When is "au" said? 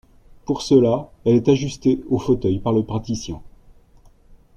2.09-2.17